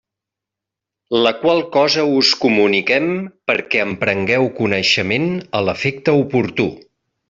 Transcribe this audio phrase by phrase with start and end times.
[1.27, 3.07] La qual cosa us comuniquem
[3.53, 6.73] perquè en prengueu coneixement a l'efecte oportú.